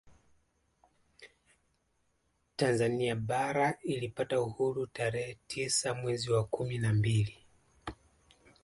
[2.55, 7.37] Tanzania bara ilipata uhuru tarehe tisa mwezi wa kumi na mbili